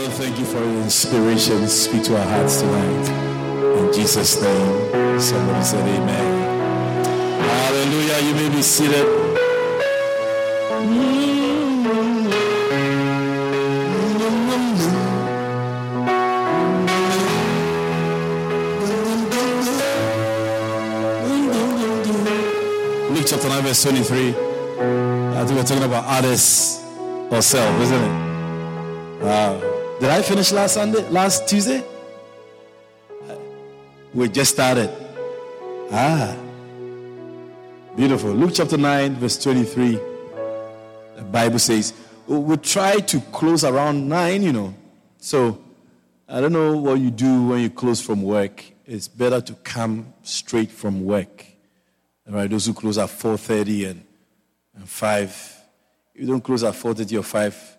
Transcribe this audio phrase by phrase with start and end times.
[0.00, 1.68] Father, thank you for your inspiration.
[1.68, 3.08] Speak to our hearts tonight.
[3.78, 5.20] In Jesus' name.
[5.20, 6.40] Somebody said amen.
[7.42, 8.18] Hallelujah.
[8.26, 9.06] You may be seated.
[23.10, 24.28] Luke chapter 9, verse 23.
[24.28, 29.22] I think we're talking about or self, isn't it?
[29.22, 29.69] Wow.
[30.00, 31.84] Did I finish last Sunday, last Tuesday?
[34.14, 34.90] We just started.
[35.92, 36.34] Ah.
[37.94, 38.30] Beautiful.
[38.30, 39.96] Luke chapter 9, verse 23.
[41.16, 41.92] The Bible says,
[42.26, 44.74] we try to close around 9, you know.
[45.18, 45.62] So,
[46.26, 48.64] I don't know what you do when you close from work.
[48.86, 51.44] It's better to come straight from work.
[52.26, 54.04] All right, those who close at 4.30 and,
[54.76, 55.56] and 5.
[56.14, 57.76] If you don't close at 4.30 or 5,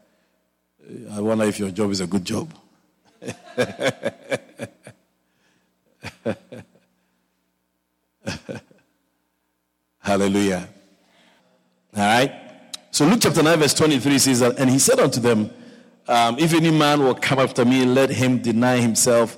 [1.11, 2.53] I wonder if your job is a good job.
[9.99, 10.67] Hallelujah.
[11.95, 12.31] All right.
[12.91, 15.49] So Luke chapter 9, verse 23 says that, and he said unto them,
[16.07, 19.37] um, If any man will come after me, let him deny himself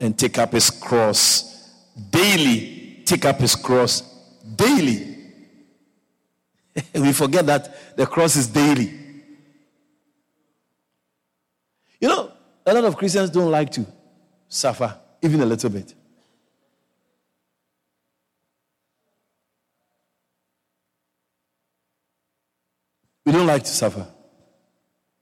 [0.00, 1.70] and take up his cross
[2.10, 3.02] daily.
[3.04, 4.02] Take up his cross
[4.56, 5.16] daily.
[6.94, 9.03] we forget that the cross is daily.
[12.04, 12.30] You know,
[12.66, 13.86] a lot of Christians don't like to
[14.46, 15.94] suffer, even a little bit.
[23.24, 24.06] We don't like to suffer.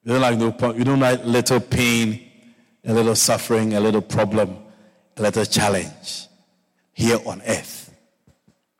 [0.04, 2.28] We don't like no we don't like little pain,
[2.84, 4.58] a little suffering, a little problem,
[5.16, 6.26] a little challenge
[6.92, 7.94] here on earth.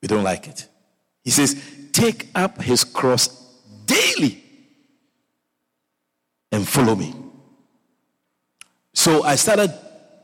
[0.01, 0.67] We don't like it.
[1.23, 1.55] He says,
[1.93, 3.29] take up his cross
[3.87, 4.43] daily
[6.51, 7.22] and follow me.
[9.03, 9.75] So I started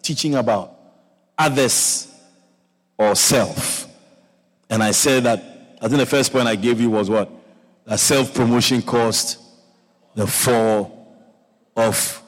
[0.04, 0.72] teaching about
[1.36, 2.06] others
[2.96, 3.88] or self.
[4.70, 7.28] And I said that, I think the first point I gave you was what?
[7.86, 9.38] That self promotion caused
[10.14, 11.12] the fall
[11.76, 12.22] of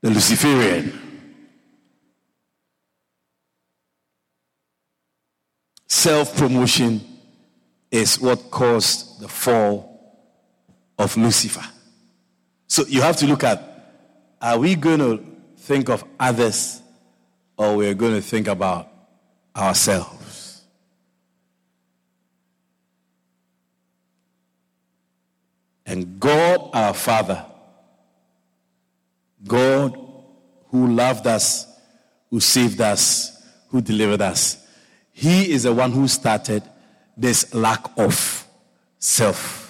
[0.00, 0.98] the Luciferian.
[5.86, 7.00] Self promotion
[7.88, 10.26] is what caused the fall
[10.98, 11.64] of Lucifer.
[12.66, 13.68] So you have to look at
[14.40, 15.31] are we going to
[15.62, 16.82] think of others
[17.56, 18.88] or we're going to think about
[19.54, 20.62] ourselves.
[25.86, 27.44] And God, our Father,
[29.46, 29.96] God
[30.70, 31.66] who loved us,
[32.30, 34.66] who saved us, who delivered us,
[35.12, 36.62] He is the one who started
[37.16, 38.46] this lack of
[38.98, 39.61] self.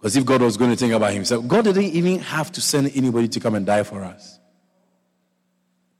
[0.00, 2.90] Because if God was going to think about himself, God didn't even have to send
[2.96, 4.38] anybody to come and die for us.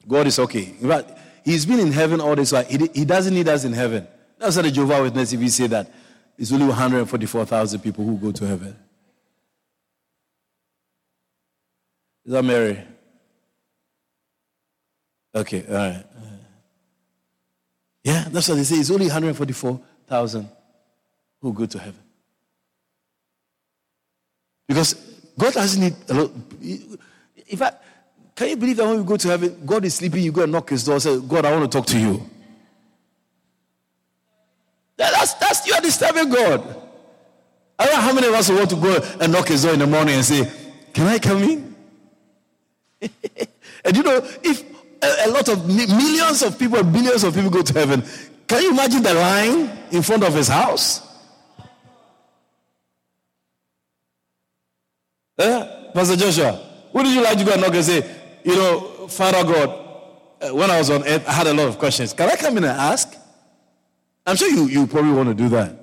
[0.08, 0.74] God is okay.
[0.80, 1.10] In fact,
[1.44, 2.64] he's been in heaven all this while.
[2.64, 4.08] He, doesn't need us in heaven.
[4.38, 5.92] That's what the Jehovah Witness if he say that.
[6.38, 8.74] It's only 144,000 people who go to heaven.
[12.24, 12.82] Is that Mary?
[15.34, 16.06] Okay, all right.
[18.02, 18.76] Yeah, that's what they say.
[18.76, 20.48] It's only 144,000
[21.42, 22.00] who go to heaven.
[24.70, 24.94] Because
[25.36, 26.30] God doesn't need a lot.
[26.62, 27.82] In fact,
[28.36, 30.52] can you believe that when we go to heaven, God is sleeping, you go and
[30.52, 32.24] knock his door and say, God, I want to talk to you.
[34.96, 36.60] That's, that's you are disturbing God.
[37.80, 39.80] I don't know how many of us want to go and knock his door in
[39.80, 40.48] the morning and say,
[40.94, 41.74] Can I come in?
[43.84, 44.62] and you know, if
[45.02, 48.04] a, a lot of millions of people, billions of people go to heaven,
[48.46, 51.09] can you imagine the line in front of his house?
[55.40, 55.90] Eh?
[55.94, 56.60] Pastor Joshua,
[56.92, 58.04] would you like to go and knock and say,
[58.44, 59.68] you know, Father God,
[60.42, 62.12] uh, when I was on earth, I had a lot of questions.
[62.12, 63.16] Can I come in and ask?
[64.26, 65.76] I'm sure you, you probably want to do that.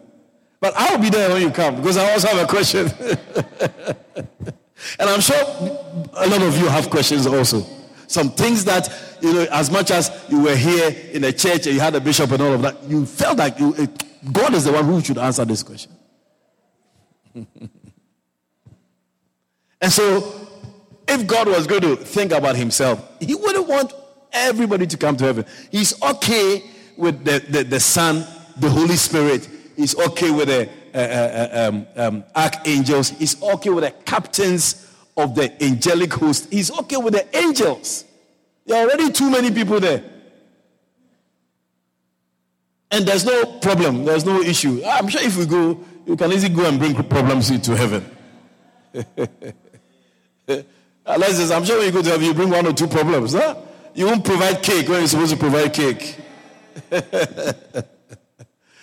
[0.60, 2.88] But I'll be there when you come because I also have a question.
[5.00, 7.66] and I'm sure a lot of you have questions also.
[8.08, 11.76] Some things that, you know, as much as you were here in the church and
[11.76, 13.74] you had a bishop and all of that, you felt like you,
[14.32, 15.92] God is the one who should answer this question.
[19.82, 20.48] And so,
[21.08, 23.94] if God was going to think about himself, He wouldn't want
[24.32, 25.46] everybody to come to heaven.
[25.72, 26.64] He's okay
[26.98, 28.26] with the, the, the Son,
[28.58, 29.48] the Holy Spirit.
[29.76, 33.10] He's okay with the uh, uh, um, um, archangels.
[33.10, 36.52] He's okay with the captains of the angelic host.
[36.52, 38.06] He's okay with the angels.
[38.66, 40.04] There are already too many people there.
[42.90, 44.06] And there's no problem.
[44.06, 44.82] There's no issue.
[44.86, 48.10] I'm sure if we go, you can easily go and bring problems into heaven.
[51.06, 53.34] Unless I'm sure when you go to heaven, you bring one or two problems.
[53.34, 53.56] Huh?
[53.94, 56.18] You won't provide cake when you're supposed to provide cake.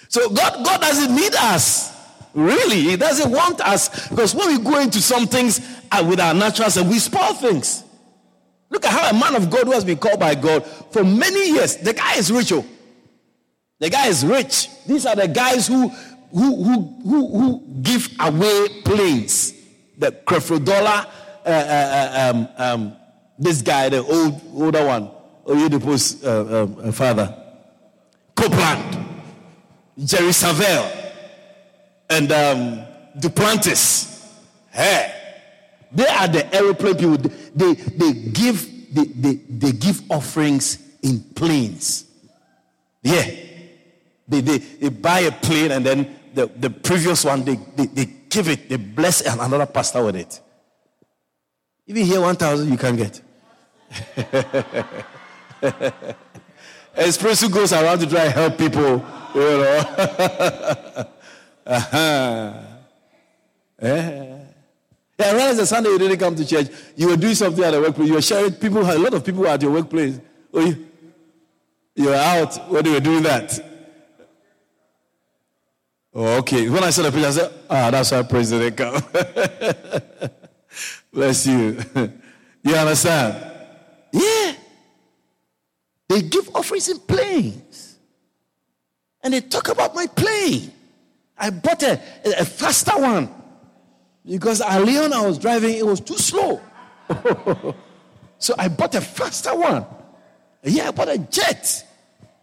[0.08, 1.92] so God, God doesn't need us.
[2.34, 5.60] Really, He doesn't want us because when we go into some things
[5.92, 7.84] uh, with our natural self, we spoil things.
[8.70, 11.50] Look at how a man of God who has been called by God for many
[11.52, 12.50] years, the guy is rich.
[12.52, 12.64] Oh.
[13.78, 14.68] The guy is rich.
[14.86, 19.52] These are the guys who who who who, who give away planes.
[19.96, 21.06] The Creflo Dollar,
[21.44, 22.96] uh, uh, uh, um, um,
[23.38, 25.10] this guy, the old older one,
[25.46, 27.34] Oyedepo's uh, um, uh, father,
[28.34, 29.06] Copeland,
[29.98, 31.12] Jerry Savelle,
[32.08, 32.86] and um,
[33.18, 34.32] Duplantis.
[34.70, 35.14] Hey,
[35.92, 37.16] they are the aeroplane people.
[37.54, 42.06] They, they, give they, they, they give offerings in planes.
[43.02, 43.30] Yeah.
[44.26, 48.06] They, they, they buy a plane and then the, the previous one, they, they, they
[48.28, 50.40] give it, they bless another pastor with it.
[51.86, 53.20] Even here, 1,000 you can't get.
[56.96, 59.04] Espresso goes around to try and help people,
[59.34, 59.78] you know.
[61.66, 62.52] uh-huh.
[63.82, 64.38] Yeah.
[65.18, 66.68] Yeah, I realized the Sunday you didn't come to church.
[66.96, 68.08] You were doing something at the workplace.
[68.08, 70.18] You were sharing people, a lot of people at your workplace.
[70.52, 70.86] Oh, you,
[71.94, 73.60] you were out when you were doing that.
[76.12, 76.68] Oh, okay.
[76.68, 80.30] When I saw the picture, I said, ah, that's why President come.
[81.12, 81.78] Bless you.
[82.62, 83.52] you understand?
[84.12, 84.54] Yeah.
[86.08, 87.98] They give offerings in planes.
[89.22, 90.70] And they talk about my plane.
[91.36, 93.28] I bought a, a faster one.
[94.26, 96.60] Because Leon I was driving, it was too slow.
[98.38, 99.84] so I bought a faster one.
[100.62, 101.84] Yeah, I bought a jet.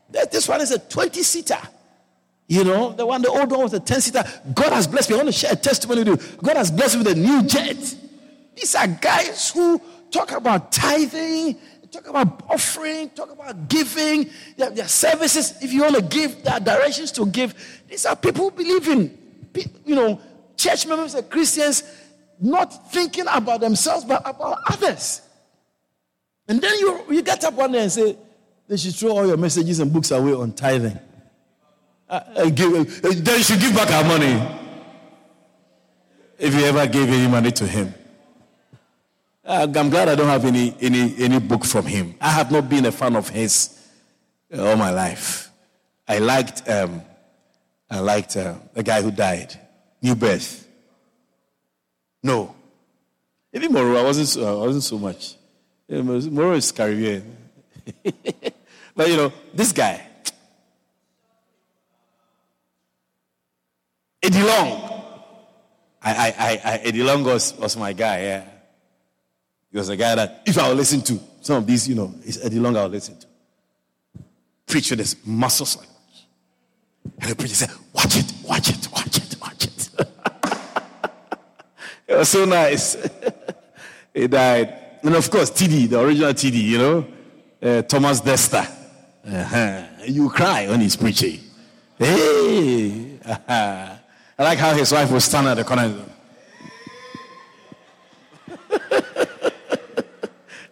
[0.09, 1.57] This one is a 20 seater.
[2.47, 4.23] You know, the one, the old one was a 10 seater.
[4.53, 5.15] God has blessed me.
[5.15, 6.37] I want to share a testimony with you.
[6.43, 7.95] God has blessed me with a new jet.
[8.55, 9.81] These are guys who
[10.11, 11.57] talk about tithing,
[11.91, 15.61] talk about offering, talk about giving, their, their services.
[15.61, 17.53] If you want to give, there are directions to give.
[17.87, 19.17] These are people who believe in,
[19.85, 20.19] you know,
[20.57, 21.83] church members and Christians
[22.39, 25.21] not thinking about themselves but about others.
[26.47, 28.17] And then you, you get up one day and say,
[28.67, 30.97] they should throw all your messages and books away on tithing.
[32.09, 34.59] Uh, give, uh, then you should give back our money.
[36.37, 37.93] If you ever gave any money to him.
[39.43, 42.15] Uh, I'm glad I don't have any, any, any book from him.
[42.21, 43.77] I have not been a fan of his
[44.57, 45.49] all my life.
[46.07, 47.01] I liked, um,
[47.89, 49.57] I liked uh, the guy who died,
[50.01, 50.67] New Birth.
[52.21, 52.55] No.
[53.53, 55.35] Even Munroe, I wasn't so, I wasn't so much.
[55.89, 57.35] Munroe is Caribbean.
[58.95, 60.05] but you know, this guy,
[64.21, 64.89] Eddie Long.
[66.03, 68.50] I, I, I, Eddie Long was, was my guy, yeah.
[69.71, 72.13] He was a guy that, if I would listen to some of these, you know,
[72.23, 73.27] it's Eddie Long I would listen to.
[74.67, 75.87] Preach with his muscles like
[77.21, 79.89] And the preacher said, watch it, watch it, watch it, watch it.
[82.07, 82.97] it was so nice.
[84.13, 84.77] he died.
[85.03, 87.07] And of course, TD, the original TD, you know,
[87.61, 88.67] uh, Thomas Dexter.
[89.25, 89.83] Uh-huh.
[90.05, 91.39] You cry when he's preaching.
[91.97, 93.19] Hey!
[93.23, 93.95] Uh-huh.
[94.37, 95.93] I like how his wife was stand at the corner.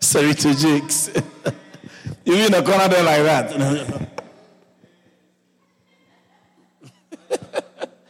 [0.10, 1.12] Sorry to jigs.
[2.26, 4.10] you in the corner there like that.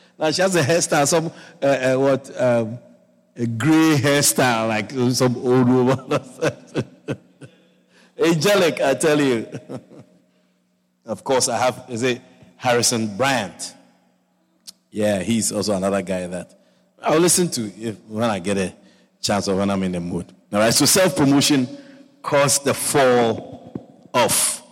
[0.18, 1.30] now she has a hairstyle, some
[1.62, 2.80] uh, uh, what um,
[3.36, 6.22] a gray hairstyle, like some old woman.
[8.18, 9.46] Angelic, I tell you.
[11.06, 12.22] of course, I have is it
[12.56, 13.74] Harrison Bryant.
[14.90, 16.58] Yeah, he's also another guy that
[17.04, 18.74] I'll listen to if, when I get a
[19.20, 20.34] chance or when I'm in the mood.
[20.54, 21.68] All right, so self promotion
[22.22, 24.64] caused the fall of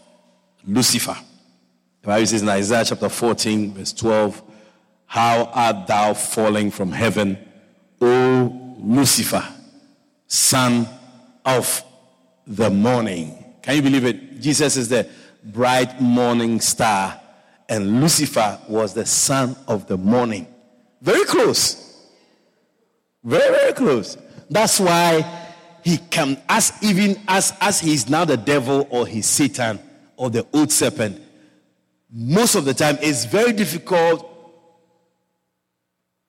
[0.66, 1.18] Lucifer.
[2.02, 4.42] The Bible says in Isaiah chapter 14, verse 12,
[5.06, 7.38] How art thou falling from heaven,
[8.02, 9.44] O Lucifer,
[10.28, 10.88] son
[11.46, 11.84] of
[12.46, 13.44] the morning?
[13.62, 14.40] Can you believe it?
[14.40, 15.08] Jesus is the
[15.44, 17.20] bright morning star
[17.70, 20.48] and Lucifer was the son of the morning.
[21.02, 21.84] Very close.
[23.24, 24.18] Very, very close.
[24.50, 25.47] That's why
[25.88, 29.80] he can, as even as, as he's now the devil or he's Satan
[30.18, 31.22] or the old serpent,
[32.12, 34.30] most of the time it's very difficult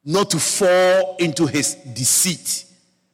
[0.04, 2.66] not to fall into his deceit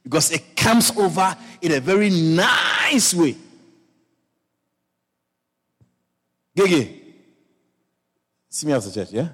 [0.02, 3.36] because it comes over in a very nice way.
[6.54, 7.02] Gigi,
[8.50, 9.28] see me after church, yeah?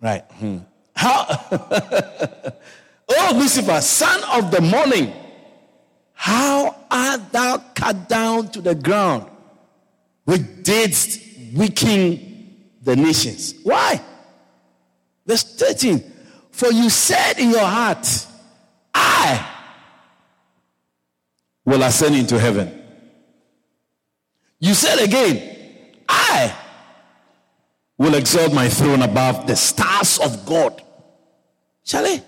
[0.00, 0.22] Right.
[0.22, 0.58] Hmm.
[0.94, 1.26] How?
[3.08, 5.12] oh, Lucifer, son of the morning,
[6.18, 9.30] how art thou cut down to the ground,
[10.24, 11.20] which didst
[11.54, 13.54] weaken the nations?
[13.62, 14.00] Why?
[15.26, 16.02] Verse 13.
[16.50, 18.26] For you said in your heart,
[18.94, 19.46] I
[21.66, 22.82] will ascend into heaven.
[24.58, 25.54] You said again,
[26.08, 26.56] I
[27.98, 30.82] will exalt my throne above the stars of God.
[31.84, 32.22] Charlie,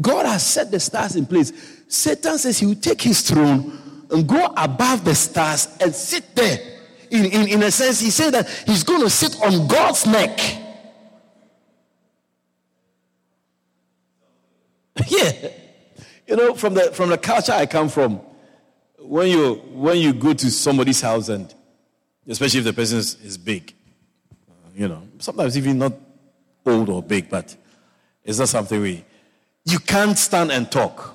[0.00, 1.52] God has set the stars in place.
[1.94, 6.58] Satan says he will take his throne and go above the stars and sit there.
[7.10, 10.40] In, in, in a sense, he said that he's going to sit on God's neck.
[15.06, 15.32] yeah.
[16.26, 18.20] You know, from the from the culture I come from,
[18.98, 21.54] when you when you go to somebody's house and
[22.26, 23.72] especially if the person is, is big,
[24.50, 25.92] uh, you know, sometimes even not
[26.66, 27.54] old or big, but
[28.24, 29.04] it's not something we
[29.64, 31.13] you can't stand and talk.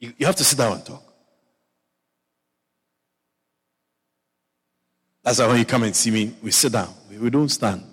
[0.00, 1.02] You, you have to sit down and talk.
[5.22, 6.92] That's why when you come and see me, we sit down.
[7.10, 7.84] We, we don't stand.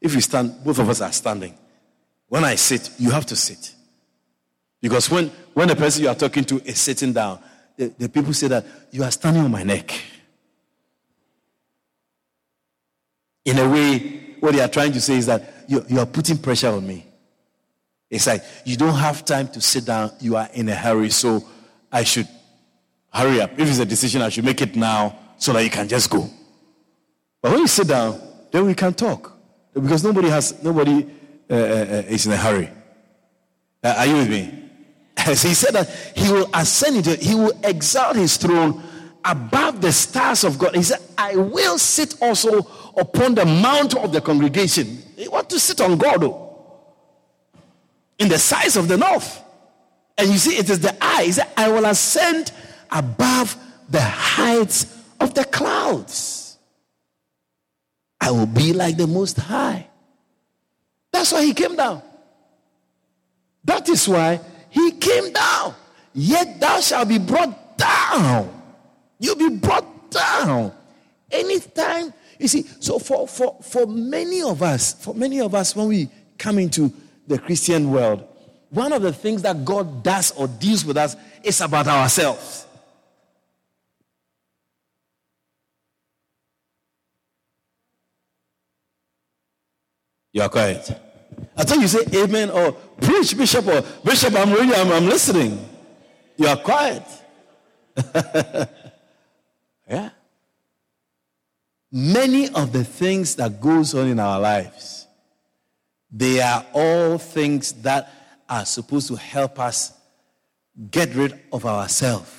[0.00, 1.54] If we stand, both of us are standing.
[2.28, 3.74] When I sit, you have to sit.
[4.80, 7.40] Because when, when the person you are talking to is sitting down,
[7.76, 9.92] the, the people say that you are standing on my neck.
[13.44, 16.38] In a way, what they are trying to say is that you, you are putting
[16.38, 17.07] pressure on me.
[18.10, 21.44] It's like you don't have time to sit down, you are in a hurry, so
[21.92, 22.28] I should
[23.12, 23.52] hurry up.
[23.58, 26.28] If it's a decision, I should make it now so that you can just go.
[27.42, 29.36] But when you sit down, then we can talk.
[29.74, 31.06] Because nobody has nobody
[31.50, 32.70] uh, uh, uh, is in a hurry.
[33.82, 34.58] Uh, are you with me?
[35.18, 38.82] So he said that he will ascend into, he will exalt his throne
[39.24, 40.74] above the stars of God.
[40.74, 44.98] He said, I will sit also upon the mount of the congregation.
[45.16, 46.47] He want to sit on God, though,
[48.18, 49.42] in the sides of the north.
[50.16, 51.24] And you see, it is the eye.
[51.24, 52.52] He said, I will ascend
[52.90, 53.56] above
[53.88, 56.58] the heights of the clouds.
[58.20, 59.86] I will be like the Most High.
[61.12, 62.02] That's why he came down.
[63.64, 65.74] That is why he came down.
[66.14, 68.62] Yet thou shalt be brought down.
[69.18, 70.72] You'll be brought down.
[71.30, 75.88] Anytime, you see, so for, for, for many of us, for many of us, when
[75.88, 76.08] we
[76.38, 76.92] come into
[77.28, 78.26] the Christian world,
[78.70, 82.66] one of the things that God does or deals with us is about ourselves.
[90.32, 90.90] You are quiet.
[91.56, 95.68] I thought you say amen or preach, bishop, or bishop, I'm ready, I'm, I'm listening.
[96.36, 97.02] You are quiet.
[99.88, 100.10] yeah.
[101.90, 104.97] Many of the things that goes on in our lives,
[106.10, 108.10] they are all things that
[108.48, 109.92] are supposed to help us
[110.90, 112.30] get rid of ourselves.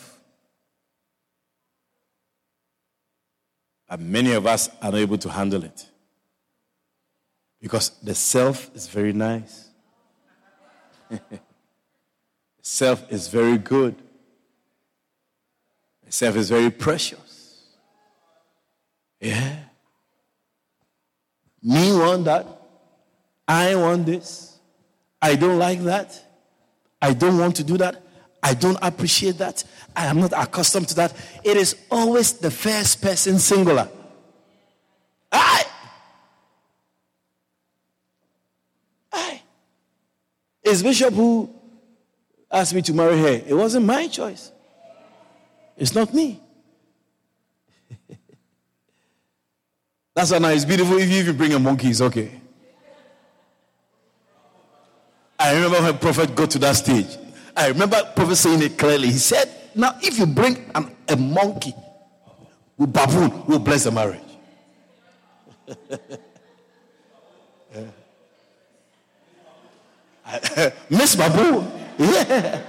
[3.89, 5.87] And many of us are not able to handle it.
[7.61, 9.69] Because the self is very nice.
[12.61, 13.95] self is very good.
[16.07, 17.65] Self is very precious.
[19.19, 19.57] Yeah.
[21.61, 22.58] Me want that.
[23.49, 24.59] I want this.
[25.19, 26.23] I don't like that.
[27.01, 28.03] I don't want to do that.
[28.43, 29.63] I don't appreciate that.
[29.95, 31.13] I am not accustomed to that.
[31.43, 33.89] It is always the first person singular.
[35.31, 35.63] I
[39.11, 39.41] I.
[40.63, 41.49] It's Bishop who
[42.51, 43.41] asked me to marry her.
[43.47, 44.51] It wasn't my choice.
[45.75, 46.39] It's not me.
[50.13, 52.39] That's why now it's beautiful if you even bring a monkey, it's okay.
[55.39, 57.17] I remember when Prophet got to that stage.
[57.55, 59.07] I remember Prophet saying it clearly.
[59.07, 61.73] He said, Now, if you bring an, a monkey
[62.77, 64.19] with baboon, we'll bless the marriage.
[70.89, 71.65] Miss Babu.
[71.97, 72.61] Yeah.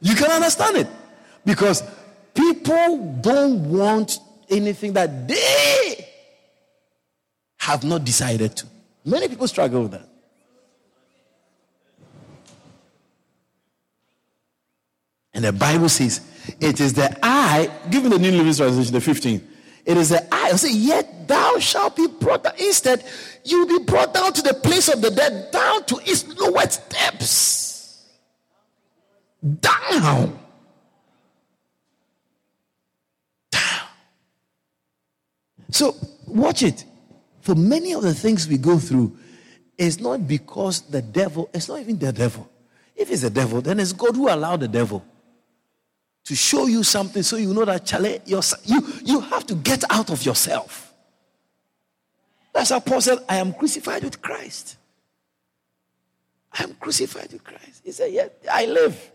[0.00, 0.86] You can understand it.
[1.44, 1.82] Because
[2.34, 6.08] people don't want anything that they
[7.58, 8.66] have not decided to.
[9.04, 10.08] Many people struggle with that.
[15.38, 16.20] And the Bible says,
[16.58, 19.40] it is the eye, given the New Living Translation, the 15th,
[19.86, 20.50] it is the eye.
[20.52, 22.54] I say, yet thou shalt be brought down.
[22.58, 23.04] Instead,
[23.44, 26.90] you will be brought down to the place of the dead, down to its lowest
[26.90, 28.04] depths.
[29.60, 30.40] Down.
[33.52, 33.60] Down.
[35.70, 35.94] So,
[36.26, 36.84] watch it.
[37.42, 39.16] For many of the things we go through,
[39.78, 42.50] it's not because the devil, it's not even the devil.
[42.96, 45.04] If it's the devil, then it's God who allowed the devil
[46.28, 48.42] to show you something so you know that Charlie, you,
[49.02, 50.92] you have to get out of yourself.
[52.52, 54.76] That's how Paul said, I am crucified with Christ.
[56.52, 57.80] I am crucified with Christ.
[57.82, 59.10] He said, Yes, I live.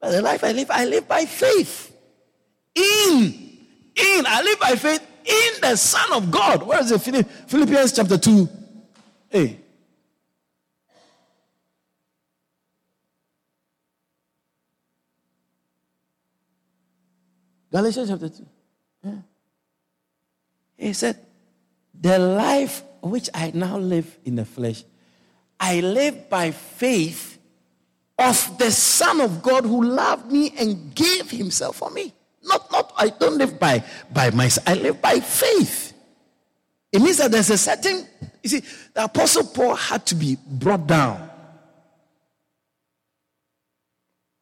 [0.00, 1.96] But the life I live, I live by faith.
[2.74, 3.22] In,
[3.94, 6.64] in, I live by faith in the Son of God.
[6.64, 6.98] Where is it?
[6.98, 8.48] Philippians chapter 2.
[9.28, 9.60] Hey.
[17.70, 18.46] Galatians chapter 2.
[19.04, 19.12] Yeah.
[20.76, 21.18] He said,
[21.98, 24.84] The life which I now live in the flesh,
[25.58, 27.38] I live by faith
[28.18, 32.12] of the Son of God who loved me and gave himself for me.
[32.42, 35.92] Not, not, I don't live by, by myself, I live by faith.
[36.92, 38.06] It means that there's a certain,
[38.42, 38.62] you see,
[38.94, 41.30] the Apostle Paul had to be brought down.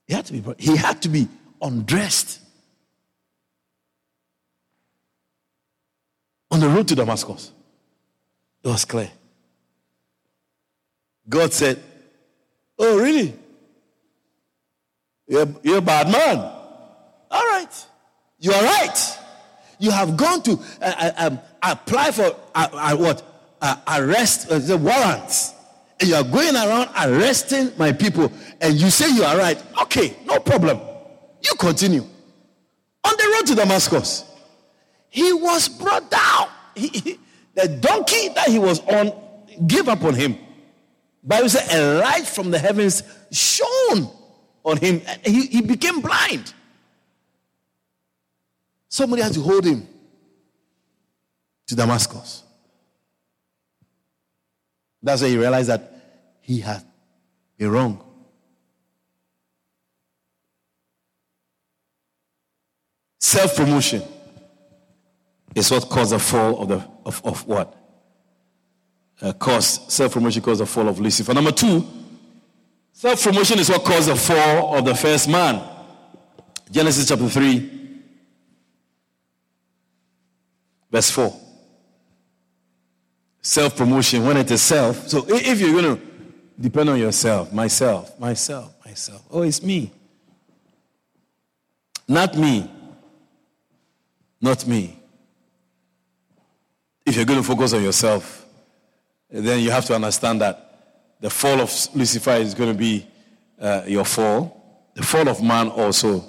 [0.06, 1.28] He had to be brought, he had to be
[1.60, 2.40] undressed.
[6.54, 7.50] On the road to Damascus,
[8.62, 9.10] it was clear.
[11.28, 11.82] God said,
[12.78, 13.34] Oh, really?
[15.26, 16.38] You're, you're a bad man.
[16.38, 17.86] All right.
[18.38, 19.18] You are right.
[19.80, 23.22] You have gone to uh, uh, um, apply for uh, uh what?
[23.60, 25.54] Uh, arrest, uh, the warrants.
[25.98, 28.30] And you are going around arresting my people.
[28.60, 29.60] And you say you are right.
[29.82, 30.80] Okay, no problem.
[31.42, 32.02] You continue.
[32.02, 34.30] On the road to Damascus,
[35.14, 36.48] he was brought down.
[36.74, 37.20] He, he,
[37.54, 39.12] the donkey that he was on
[39.64, 40.36] gave up on him.
[41.22, 44.10] Bible said a light from the heavens shone
[44.64, 45.02] on him.
[45.24, 46.52] He, he became blind.
[48.88, 49.86] Somebody had to hold him
[51.68, 52.42] to Damascus.
[55.00, 55.92] That's why he realized that
[56.40, 56.82] he had
[57.56, 58.04] been wrong.
[63.20, 64.02] Self promotion
[65.54, 67.74] is what caused the fall of the of, of what?
[69.20, 71.32] Uh, caused self promotion caused the fall of Lucifer.
[71.32, 71.86] Number two,
[72.92, 75.70] self promotion is what caused the fall of the first man.
[76.70, 77.70] Genesis chapter 3,
[80.90, 81.40] verse 4.
[83.42, 85.06] Self promotion, when it is self.
[85.08, 86.02] So if you're going to
[86.58, 89.22] depend on yourself, myself, myself, myself.
[89.30, 89.92] Oh, it's me.
[92.08, 92.70] Not me.
[94.40, 94.98] Not me.
[97.06, 98.46] If you're going to focus on yourself,
[99.30, 103.06] then you have to understand that the fall of Lucifer is going to be
[103.60, 104.90] uh, your fall.
[104.94, 106.24] The fall of man also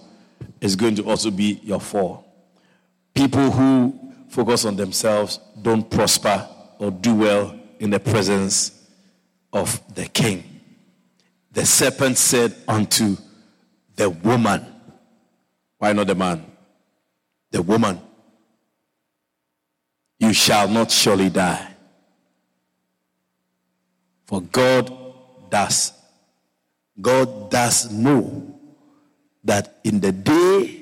[0.60, 2.26] is going to also be your fall.
[3.14, 6.48] People who focus on themselves don't prosper
[6.80, 8.88] or do well in the presence
[9.54, 10.44] of the king.
[11.52, 13.16] The serpent said unto
[13.96, 14.66] the woman,
[15.78, 16.46] why not the man?
[17.52, 18.02] The woman,
[20.20, 21.74] you shall not surely die.
[24.26, 24.92] For God
[25.50, 25.94] does,
[27.00, 28.60] God does know
[29.44, 30.82] that in the day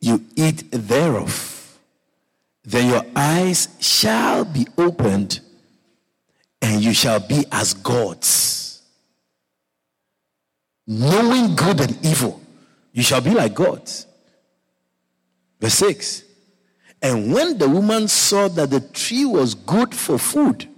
[0.00, 1.78] you eat thereof,
[2.64, 5.40] then your eyes shall be opened
[6.60, 8.82] and you shall be as gods.
[10.86, 12.40] Knowing good and evil,
[12.92, 14.06] you shall be like gods.
[15.60, 16.24] Verse 6
[17.02, 20.68] and when the woman saw that the tree was good for food,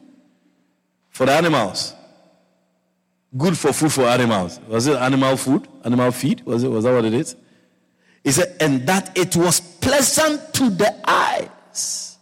[1.10, 1.94] for the animals,
[3.36, 4.58] good for food for animals.
[4.66, 5.68] Was it animal food?
[5.84, 6.44] Animal feed?
[6.46, 6.68] Was it?
[6.68, 7.36] Was that what it is?
[8.24, 12.16] He said, and that it was pleasant to the eyes,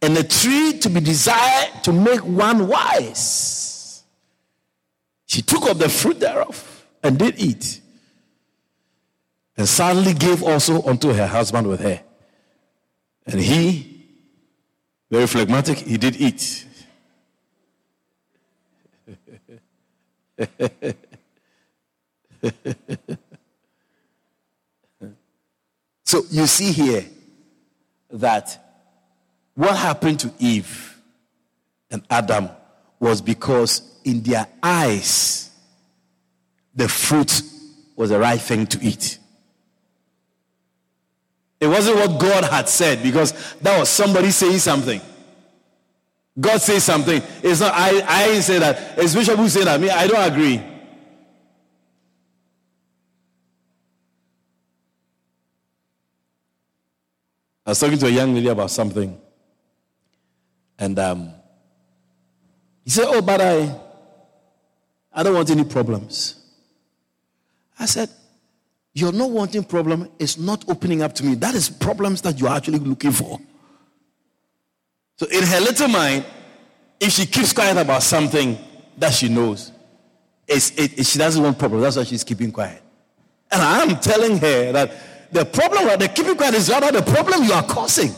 [0.00, 4.02] and a tree to be desired to make one wise.
[5.26, 7.82] She took of the fruit thereof and did eat,
[9.58, 12.00] and sadly gave also unto her husband with her.
[13.26, 14.04] And he,
[15.10, 16.66] very phlegmatic, he did eat.
[26.04, 27.04] so you see here
[28.10, 28.60] that
[29.54, 31.00] what happened to Eve
[31.90, 32.48] and Adam
[32.98, 35.50] was because in their eyes
[36.74, 37.42] the fruit
[37.96, 39.18] was the right thing to eat.
[41.64, 45.00] It wasn't what God had said because that was somebody saying something.
[46.38, 47.22] God says something.
[47.42, 48.98] It's not, I, I didn't say that.
[48.98, 49.80] It's Bishop who said that.
[49.80, 50.58] Me, I don't agree.
[57.64, 59.18] I was talking to a young lady about something.
[60.78, 61.32] And um,
[62.84, 63.74] he said, Oh, but I,
[65.14, 66.44] I don't want any problems.
[67.80, 68.10] I said,
[68.94, 70.08] You're not wanting problem.
[70.20, 71.34] It's not opening up to me.
[71.34, 73.40] That is problems that you're actually looking for.
[75.16, 76.24] So in her little mind,
[77.00, 78.56] if she keeps quiet about something
[78.98, 79.72] that she knows,
[80.46, 81.82] it, it, she doesn't want problems.
[81.82, 82.80] That's why she's keeping quiet.
[83.50, 87.42] And I'm telling her that the problem that the keeping quiet is rather the problem
[87.42, 88.12] you are causing.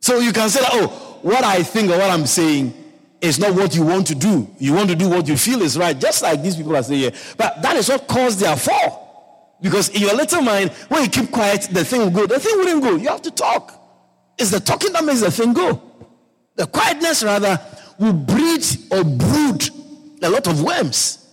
[0.00, 2.83] So you can say that, oh, what I think or what I'm saying
[3.24, 4.48] is not what you want to do.
[4.58, 7.00] You want to do what you feel is right, just like these people are saying
[7.00, 7.12] here.
[7.36, 9.56] But that is what caused their fall.
[9.62, 12.26] Because in your little mind, when you keep quiet, the thing will go.
[12.26, 12.96] The thing wouldn't go.
[12.96, 13.80] You have to talk.
[14.36, 15.80] It's the talking that makes the thing go.
[16.56, 17.58] The quietness, rather,
[17.98, 19.70] will breed or brood
[20.22, 21.26] a lot of worms.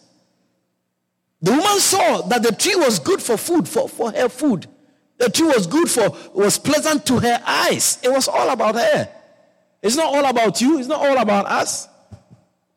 [1.41, 4.67] The woman saw that the tree was good for food, for, for her food.
[5.17, 7.99] The tree was good for, was pleasant to her eyes.
[8.01, 9.09] It was all about her.
[9.81, 11.87] It's not all about you, it's not all about us.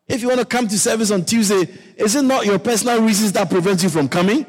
[0.07, 3.33] If you want to come to service on Tuesday, is it not your personal reasons
[3.33, 4.47] that prevent you from coming?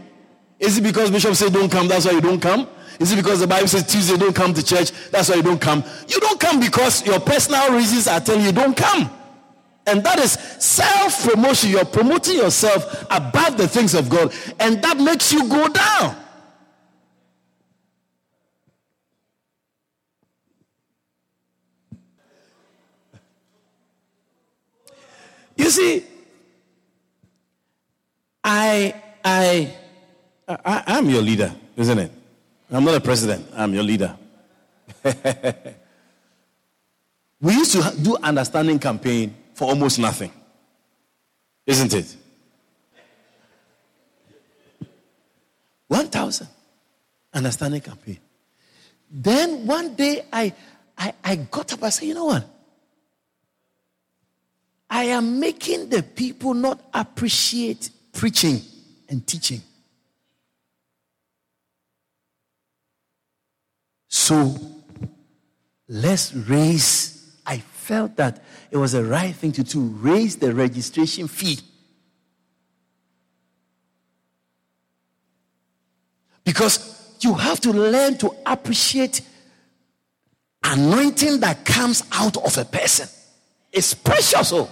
[0.60, 2.68] Is it because Bishop said don't come, that's why you don't come?
[3.00, 5.60] Is it because the Bible says Tuesday don't come to church, that's why you don't
[5.60, 5.84] come?
[6.08, 9.10] You don't come because your personal reasons are telling you don't come.
[9.88, 11.70] And that is self promotion.
[11.70, 16.15] You're promoting yourself above the things of God, and that makes you go down.
[25.65, 26.06] You see,
[28.43, 29.75] I, I,
[30.47, 32.12] I, I'm your leader, isn't it?
[32.69, 34.15] I'm not a president, I'm your leader.
[37.41, 40.32] we used to do understanding campaign for almost nothing,
[41.65, 42.15] isn't it?
[45.88, 46.47] 1,000
[47.34, 48.19] understanding campaign.
[49.10, 50.54] Then one day I,
[50.95, 52.55] I, I got up, I said, you know what?
[54.89, 58.62] I am making the people not appreciate preaching
[59.10, 59.62] and teaching.
[64.08, 64.56] So
[65.88, 67.36] let's raise.
[67.45, 71.60] I felt that it was the right thing to do, raise the registration fee.
[76.43, 79.21] Because you have to learn to appreciate
[80.63, 83.10] anointing that comes out of a person.
[83.76, 84.54] It's precious.
[84.54, 84.70] Oh.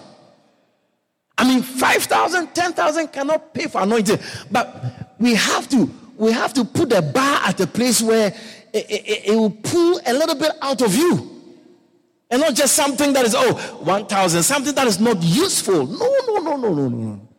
[1.38, 4.18] I mean, 5,000, 10,000 cannot pay for anointing.
[4.50, 8.34] But we have to, we have to put the bar at a place where
[8.74, 11.30] it, it, it will pull a little bit out of you.
[12.32, 15.86] And not just something that is, oh, 1,000, something that is not useful.
[15.86, 17.30] No, no, no, no, no, no.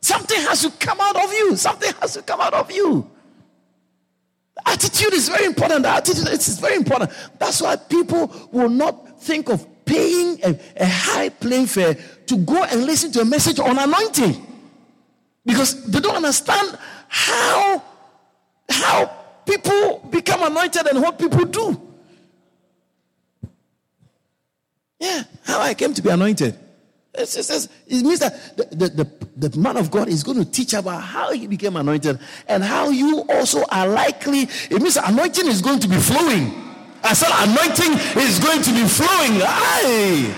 [0.00, 1.56] Something has to come out of you.
[1.56, 3.10] Something has to come out of you.
[4.64, 5.82] Attitude is very important.
[5.82, 7.10] The attitude is very important.
[7.38, 11.94] That's why people will not think of paying a, a high plane fare
[12.26, 14.44] to go and listen to a message on anointing
[15.44, 17.82] because they don't understand how
[18.68, 19.06] how
[19.46, 21.80] people become anointed and what people do.
[24.98, 26.58] Yeah, how I came to be anointed.
[27.14, 30.50] It, says, it means that the, the, the, the, man of God is going to
[30.50, 32.18] teach about how he became anointed
[32.48, 34.48] and how you also are likely.
[34.70, 36.52] It means anointing is going to be flowing.
[37.04, 39.42] I said anointing is going to be flowing.
[39.42, 40.34] Aye.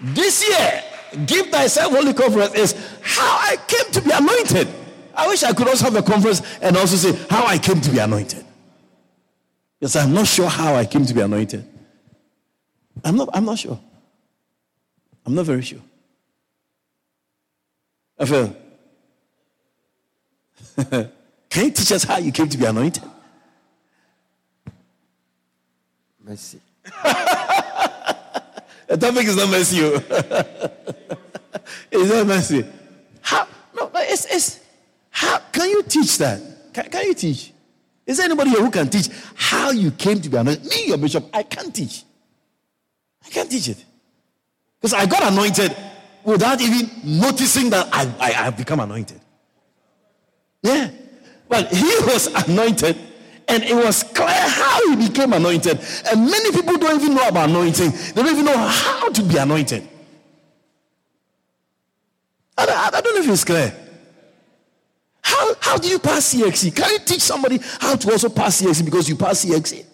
[0.00, 0.82] This year,
[1.26, 4.68] Give Thyself Wholly Conference is how I came to be anointed.
[5.14, 7.90] I wish I could also have a conference and also say how I came to
[7.90, 8.44] be anointed.
[9.78, 11.68] Because I'm not sure how I came to be anointed.
[13.04, 13.78] I'm not, I'm not sure.
[15.24, 15.80] I'm not very sure.
[18.18, 18.56] I feel.
[21.50, 23.04] Can you teach us how you came to be anointed?
[26.24, 26.60] Mercy.
[26.84, 26.92] the
[28.98, 29.80] topic is not mercy.
[29.82, 30.00] Oh.
[31.90, 32.64] it's not mercy.
[33.20, 33.46] How?
[33.74, 34.60] No, it's, it's,
[35.10, 36.40] how can you teach that?
[36.72, 37.52] Can, can you teach?
[38.06, 40.64] Is there anybody here who can teach how you came to be anointed?
[40.64, 42.04] Me, your bishop, I can't teach.
[43.24, 43.84] I can't teach it.
[44.82, 45.74] Because I got anointed
[46.24, 49.20] without even noticing that I, I, I have become anointed.
[50.62, 50.90] Yeah.
[51.48, 52.98] Well, he was anointed
[53.48, 55.78] And it was clear how he became anointed.
[56.10, 59.36] And many people don't even know about anointing, they don't even know how to be
[59.36, 59.88] anointed.
[62.56, 63.74] I, I, don't know if it's clear.
[65.22, 66.76] How, how do you pass CXC?
[66.76, 69.84] Can you teach somebody how to also pass CXC because you pass CXC?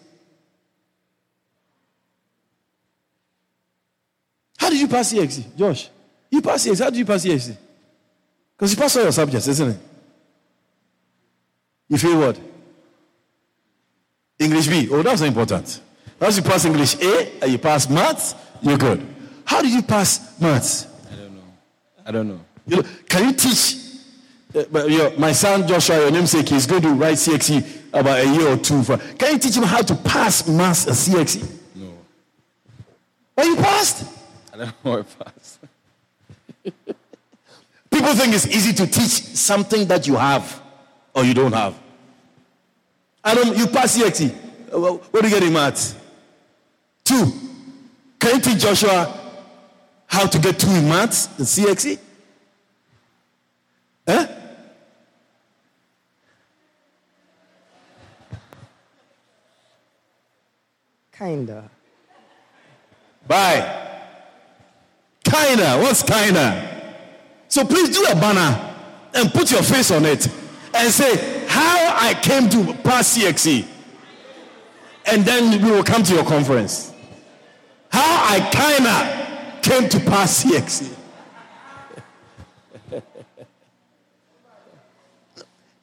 [4.69, 5.57] How did you pass CXC?
[5.57, 5.89] Josh,
[6.29, 6.79] you pass CXC.
[6.79, 7.57] How did you pass CXC?
[8.55, 9.77] Because you pass all your subjects, isn't it?
[11.87, 12.39] You feel what?
[14.37, 14.87] English B.
[14.91, 15.81] Oh, that's important.
[16.19, 19.03] Once you pass English A and you pass maths, you're good.
[19.43, 20.85] How did you pass maths?
[21.11, 21.41] I don't know.
[22.05, 22.39] I don't know.
[22.67, 23.75] You know, can you teach?
[24.53, 28.31] Uh, but your, my son Joshua, your namesake, he's going to write CXC about a
[28.31, 28.83] year or two.
[28.83, 31.57] For, can you teach him how to pass maths and CXC?
[31.73, 31.97] No.
[33.35, 34.18] Oh, you passed?
[34.53, 35.59] I don't know if pass.
[37.91, 40.61] People think it's easy to teach something that you have
[41.13, 41.77] or you don't have.
[43.23, 43.57] I don't.
[43.57, 44.33] You pass CXC.
[44.73, 44.79] Uh,
[45.11, 45.95] What do you get in maths?
[47.03, 47.31] Two.
[48.19, 49.15] Can you teach Joshua
[50.07, 51.99] how to get two in maths in CXC?
[54.07, 54.27] Huh?
[61.11, 61.69] Kinda.
[63.27, 63.88] Bye.
[65.29, 65.77] Kinda.
[65.79, 66.65] What's kinda?
[67.47, 68.75] So please do a banner
[69.13, 70.27] and put your face on it
[70.73, 73.65] and say how I came to pass CXC.
[75.05, 76.91] And then we will come to your conference.
[77.91, 80.95] How I kinda came to pass CXC.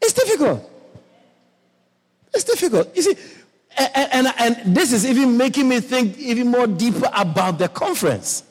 [0.00, 0.70] it's difficult.
[2.32, 2.94] It's difficult.
[2.94, 3.16] You see,
[3.76, 8.42] and, and, and this is even making me think even more deeper about the conference.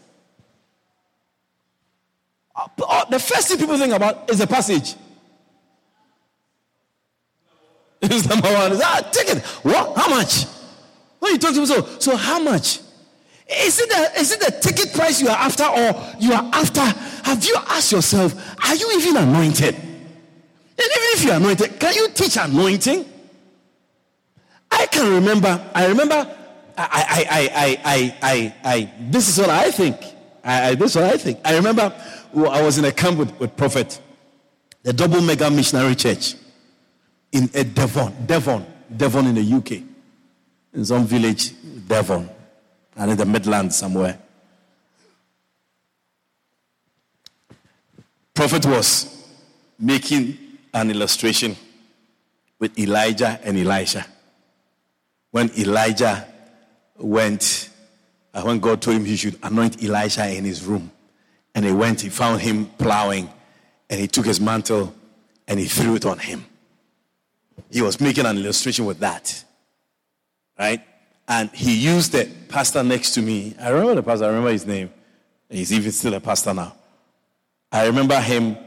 [2.55, 4.95] Uh, The first thing people think about is the passage.
[8.01, 8.77] It's number one.
[8.77, 9.43] That ticket?
[9.63, 9.97] What?
[9.97, 10.45] How much?
[11.19, 12.79] When you talk to people, so, so how much?
[13.47, 16.81] Is it, the, is it the ticket price you are after or you are after?
[16.81, 18.33] Have you asked yourself,
[18.67, 19.75] are you even anointed?
[19.75, 23.05] And even if you're anointed, can you teach anointing?
[24.71, 26.15] I can remember, I remember,
[26.77, 29.95] I, I, I, I, I, I, I this is what I think.
[30.43, 31.39] I, I, this is what I think.
[31.45, 31.93] I remember
[32.35, 33.99] I was in a camp with, with Prophet,
[34.83, 36.35] the Double Mega Missionary Church
[37.31, 39.83] in a Devon, Devon, Devon in the UK,
[40.73, 41.53] in some village,
[41.87, 42.29] Devon,
[42.97, 44.19] and in the Midlands somewhere.
[48.33, 49.31] Prophet was
[49.79, 50.37] making
[50.73, 51.55] an illustration
[52.59, 54.05] with Elijah and Elisha.
[55.31, 56.27] When Elijah
[56.97, 57.69] went,
[58.33, 60.91] uh, when God told him he should anoint Elisha in his room,
[61.55, 63.29] and he went, he found him plowing,
[63.89, 64.93] and he took his mantle
[65.47, 66.45] and he threw it on him.
[67.71, 69.43] He was making an illustration with that,
[70.59, 70.81] right?
[71.27, 73.55] And he used the pastor next to me.
[73.59, 74.91] I remember the pastor, I remember his name.
[75.49, 76.75] He's even still a pastor now.
[77.71, 78.57] I remember him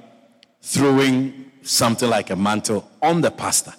[0.62, 3.74] throwing something like a mantle on the pastor.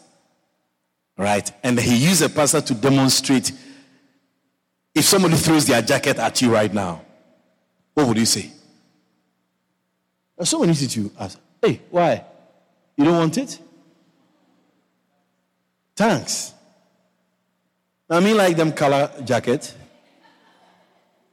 [1.17, 1.51] Right?
[1.63, 3.51] And he used the pastor to demonstrate
[4.95, 7.01] if somebody throws their jacket at you right now,
[7.93, 8.51] what would you say?
[10.39, 11.37] There's so many things you ask.
[11.61, 12.23] Hey, why?
[12.95, 13.59] You don't want it?
[15.97, 16.53] Thanks.
[18.09, 19.75] I mean, like them color jacket.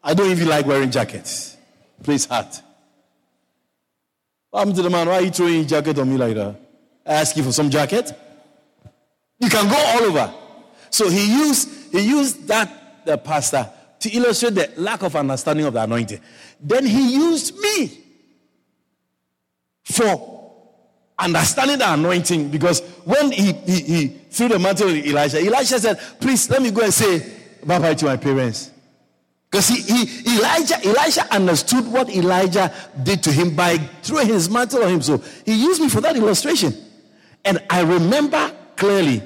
[0.03, 1.57] I don't even like wearing jackets.
[2.03, 2.61] Please, hat.
[4.51, 5.07] What happened to the man?
[5.07, 6.61] Why are you throwing his jacket on me like that?
[7.07, 8.13] I ask you for some jacket.
[9.39, 10.35] You can go all over.
[10.91, 15.75] So he used he used that the pastor to illustrate the lack of understanding of
[15.75, 16.21] the anointing.
[16.61, 18.03] Then he used me
[19.87, 20.53] for
[21.19, 26.01] understanding the anointing because when he, he, he threw the mantle to Elisha, Elisha said,
[26.21, 27.21] Please let me go and say
[27.65, 28.73] bye bye to my parents.
[29.49, 34.95] Because he, he, Elijah, understood what Elijah did to him by throwing his mantle on
[34.95, 35.03] him.
[35.03, 36.75] So he used me for that illustration.
[37.45, 39.23] And I remember clearly,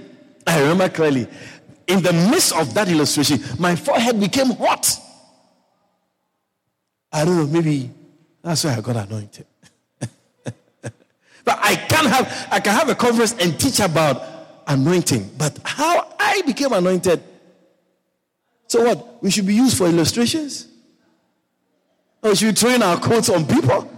[0.47, 1.27] I remember clearly,
[1.87, 4.95] in the midst of that illustration, my forehead became hot.
[7.11, 7.91] I don't know, maybe
[8.43, 9.47] that's why I got anointed.
[11.51, 14.23] But I can have I can have a conference and teach about
[14.69, 15.33] anointing.
[15.37, 17.21] But how I became anointed.
[18.69, 19.21] So what?
[19.21, 20.69] We should be used for illustrations?
[22.23, 23.91] Or should we train our coats on people?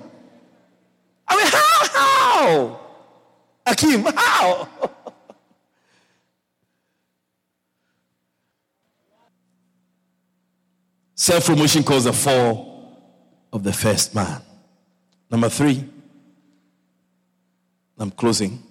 [1.29, 1.89] I mean, how?
[1.99, 2.81] How?
[3.67, 4.67] Akim, how?
[11.15, 12.97] Self promotion caused the fall
[13.53, 14.41] of the first man.
[15.31, 15.92] Number three,
[17.99, 18.63] I'm closing.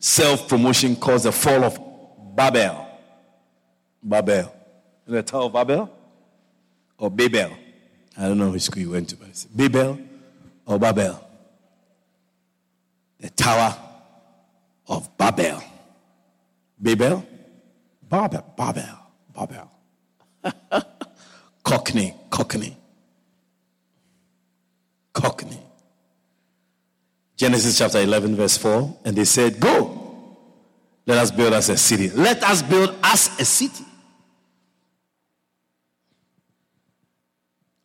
[0.00, 1.78] self promotion caused the fall of
[2.36, 2.86] Babel.
[4.02, 4.54] Babel.
[5.06, 5.90] The Tower of Babel?
[6.98, 7.56] Or Babel?
[8.16, 9.98] I don't know which school you went to, but it's Babel
[10.66, 11.24] or Babel.
[13.20, 13.76] The Tower
[14.86, 15.62] of Babel.
[16.78, 17.26] Babel?
[18.08, 18.44] Babel.
[18.56, 18.98] Babel.
[19.34, 19.70] Babel.
[21.64, 22.14] Cockney.
[22.30, 22.76] Cockney.
[25.12, 25.58] Cockney.
[27.38, 28.98] Genesis chapter 11, verse 4.
[29.04, 30.36] And they said, Go,
[31.06, 32.10] let us build us a city.
[32.10, 33.84] Let us build us a city.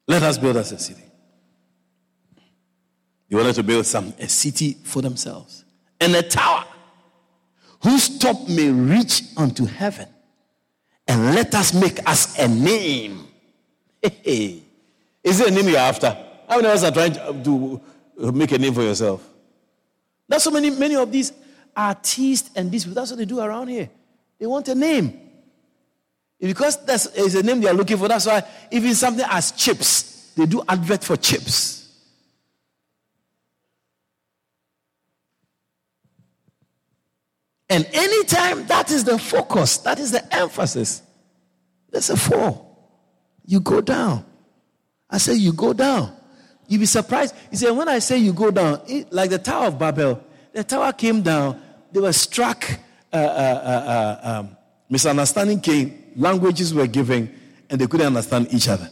[0.07, 1.03] Let us build us a city.
[3.29, 5.63] They wanted to build some a city for themselves.
[6.01, 6.65] And a tower
[7.83, 10.07] whose top may reach unto heaven.
[11.07, 13.27] And let us make us a name.
[14.01, 14.63] Hey,
[15.23, 16.09] Is it a name you're after?
[16.49, 17.81] How many of us are trying to
[18.19, 19.29] uh, make a name for yourself?
[20.27, 21.31] That's so many, many of these
[21.75, 23.89] artists and this, that's what they do around here.
[24.39, 25.19] They want a name.
[26.39, 28.07] Because that's is a name they are looking for.
[28.07, 31.79] That's why even something as chips, they do advert for chips.
[37.69, 41.01] And anytime that is the focus, that is the emphasis,
[41.89, 42.99] there's a fall.
[43.45, 44.25] You go down.
[45.09, 46.15] I say you go down.
[46.67, 47.36] You'll be surprised.
[47.49, 50.23] He said, when I say you go down, it, like the Tower of Babel,
[50.54, 52.63] the tower came down, they were struck,
[53.12, 54.58] uh, uh, uh, uh, um,
[54.89, 57.34] misunderstanding came, languages were given,
[57.69, 58.89] and they couldn't understand each other.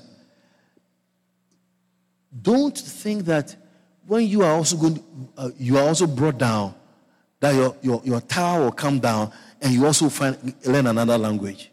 [2.41, 3.55] Don't think that
[4.07, 5.03] when you are also going,
[5.37, 6.73] uh, you are also brought down,
[7.39, 9.31] that your, your, your tower will come down
[9.61, 11.70] and you also find, learn another language.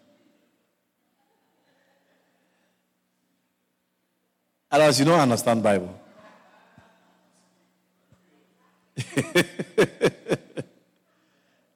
[4.71, 5.99] Otherwise, you don't understand Bible.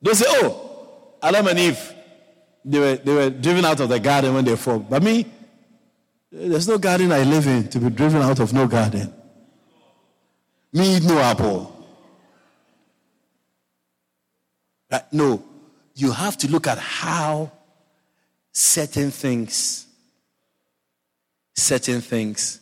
[0.03, 1.95] don't say, oh, Adam and Eve,
[2.65, 4.79] they were, they were driven out of the garden when they fall.
[4.79, 5.25] But me,
[6.31, 9.13] there's no garden I live in to be driven out of no garden.
[10.73, 11.71] Me eat no apple.
[14.89, 15.43] But no,
[15.95, 17.53] you have to look at how
[18.53, 19.87] certain things,
[21.55, 22.62] certain things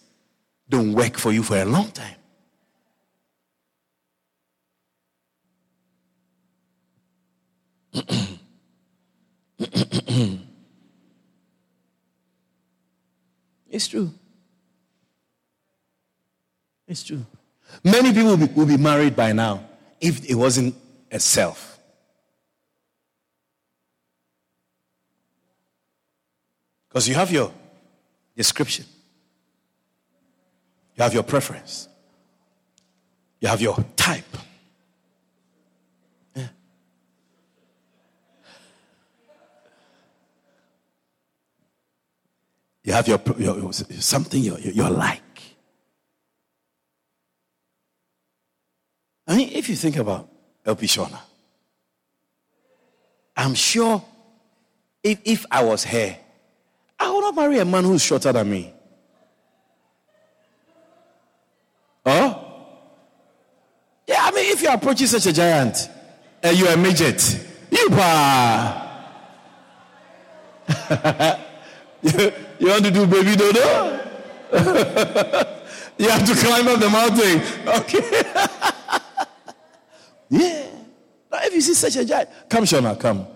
[0.71, 2.15] don't work for you for a long time.
[13.69, 14.13] it's true.
[16.87, 17.27] It's true.
[17.83, 19.65] Many people will be, will be married by now
[20.01, 20.77] if it wasn't
[21.11, 21.81] a self.
[26.89, 27.53] Because you have your
[28.37, 28.85] description.
[31.01, 31.89] You have your preference.
[33.41, 34.23] You have your type.
[36.37, 36.49] Yeah.
[42.85, 45.23] You have your, your, something you you like.
[49.27, 50.29] I mean, if you think about
[50.67, 51.19] LP Shona,
[53.39, 54.05] I'm sure
[55.03, 56.15] if, if I was her,
[56.99, 58.75] I would not marry a man who's shorter than me.
[64.71, 65.91] I you're approaching such a giant
[66.45, 67.45] eh, and you're a midget,
[72.03, 74.01] you you want to do baby dodo?
[75.99, 77.43] you have to climb up the mountain.
[77.81, 78.23] Okay.
[80.31, 80.67] yeah.
[81.33, 83.27] Now, if you see such a giant, come, Shona, come.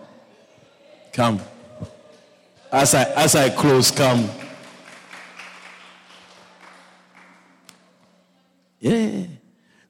[1.12, 1.40] Come.
[2.70, 4.30] As I as I close, come.
[8.78, 9.33] Yeah.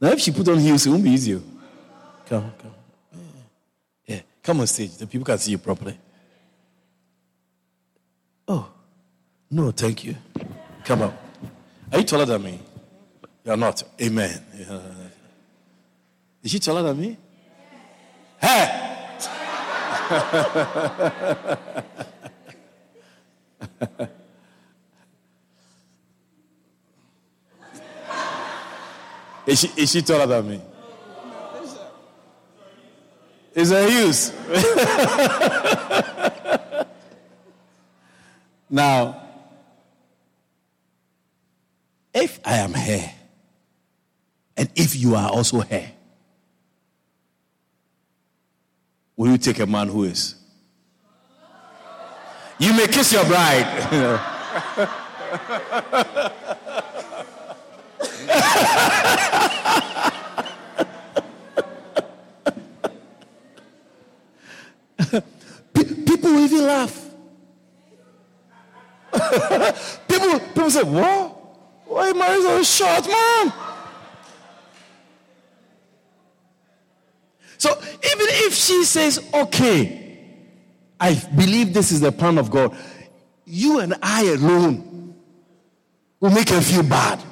[0.05, 1.41] Now, if she put on heels, it won't be easier.
[2.27, 2.75] Come, come.
[4.05, 4.21] Yeah.
[4.43, 4.99] Come on stage.
[4.99, 5.99] The people can see you properly.
[8.47, 8.71] Oh,
[9.51, 10.15] no, thank you.
[10.85, 11.15] Come up.
[11.91, 12.61] Are you taller than me?
[13.47, 13.83] You're not.
[13.99, 14.45] Amen.
[16.43, 17.17] Is she taller than me?
[18.43, 19.09] Hey!
[29.47, 30.61] Is she, is she taller than me?
[33.55, 34.33] Is there use?
[38.71, 39.23] now,
[42.13, 43.13] if I am here,
[44.57, 45.93] and if you are also here,
[49.17, 50.35] will you take a man who is?
[52.59, 54.21] You may kiss your bride.
[66.05, 67.01] people even laugh.
[70.09, 71.37] people, people say, "What?
[71.87, 73.53] Why Mary so short, man?"
[77.59, 80.19] So even if she says, "Okay,
[81.01, 82.77] I believe this is the plan of God,"
[83.45, 85.15] you and I alone
[86.21, 87.23] will make her feel bad.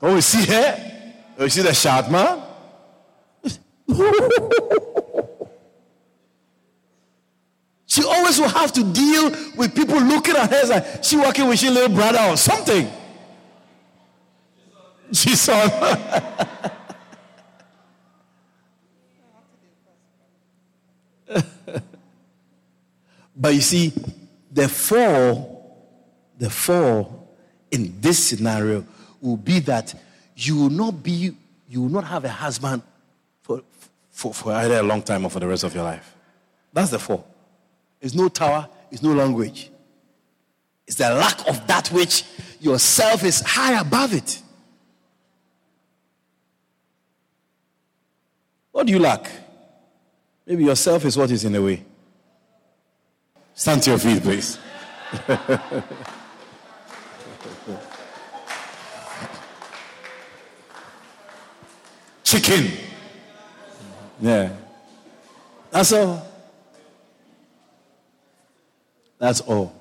[0.00, 1.14] Oh, you see her?
[1.38, 2.42] Oh, you see the short man?
[7.86, 11.60] she always will have to deal with people looking at her like she working with
[11.62, 12.86] her little brother or something.
[15.12, 15.66] She saw.
[23.36, 23.92] but you see,
[24.52, 25.88] the fall,
[26.38, 27.36] the fall
[27.70, 28.84] in this scenario
[29.20, 29.94] will be that
[30.36, 31.34] you will not be,
[31.68, 32.82] you will not have a husband
[33.42, 33.62] for,
[34.10, 36.14] for, for either a long time or for the rest of your life.
[36.72, 37.26] That's the fall.
[38.00, 39.70] It's no tower, it's no language.
[40.86, 42.24] It's the lack of that which
[42.60, 44.42] yourself is high above it.
[48.72, 49.28] What do you lack?
[50.46, 51.84] Maybe yourself is what is in the way.
[53.54, 54.58] Stand to your feet, please.
[62.28, 62.70] Chicken.
[64.20, 64.52] Yeah.
[65.70, 66.22] That's all.
[69.18, 69.72] That's all.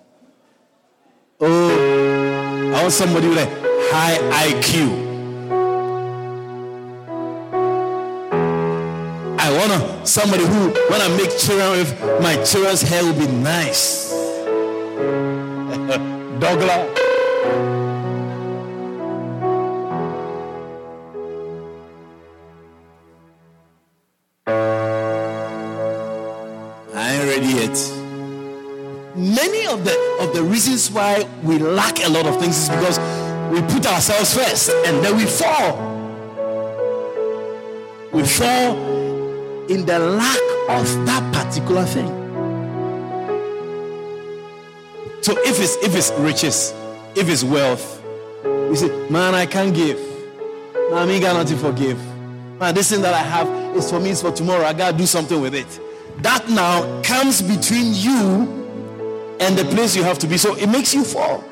[1.42, 3.48] Oh, I want somebody with a
[3.92, 4.18] high
[4.48, 4.88] IQ.
[9.38, 14.12] I want somebody who, when I make children with, my children's hair will be nice.
[16.40, 17.07] Douglas.
[27.44, 27.76] Yet.
[29.16, 33.00] Many of the of the reasons why we lack a lot of things is because
[33.52, 35.96] we put ourselves first and then we fall.
[38.14, 38.76] We fall
[39.70, 42.08] in the lack of that particular thing.
[45.22, 46.74] So if it's if it's riches,
[47.16, 48.04] if it's wealth,
[48.70, 50.00] we say, man, I can't give.
[50.92, 52.00] Man, nothing to forgive.
[52.60, 54.66] Man, this thing that I have is for me, it's for tomorrow.
[54.66, 55.68] I gotta do something with it.
[56.20, 60.38] That now comes between you and the place you have to be.
[60.38, 61.44] So it makes you fall.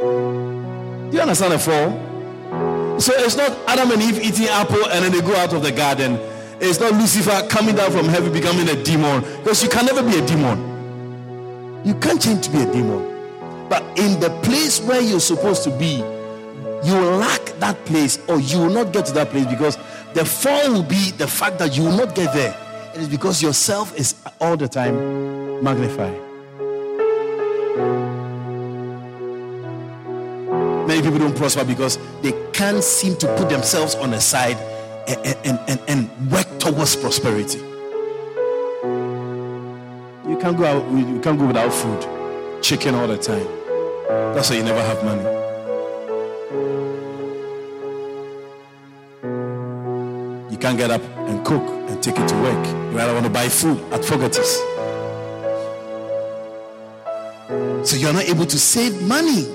[0.00, 3.00] Do you understand the fall?
[3.00, 5.72] So it's not Adam and Eve eating apple and then they go out of the
[5.72, 6.18] garden.
[6.60, 9.22] It's not Lucifer coming down from heaven becoming a demon.
[9.38, 11.82] Because you can never be a demon.
[11.84, 13.68] You can't change to be a demon.
[13.70, 15.96] But in the place where you're supposed to be,
[16.84, 19.78] you lack that place or you will not get to that place because
[20.12, 22.54] the fall will be the fact that you will not get there.
[22.94, 26.20] It is because yourself is all the time magnified.
[30.88, 34.56] Many people don't prosper because they can't seem to put themselves on the side
[35.06, 37.58] and, and, and, and work towards prosperity.
[40.28, 43.46] You can't go out, you can't go without food, chicken all the time.
[44.34, 45.39] That's why you never have money.
[50.60, 52.66] Can't get up and cook and take it to work.
[52.66, 54.56] You rather want to buy food at Fogarty's.
[57.88, 59.48] So you're not able to save money.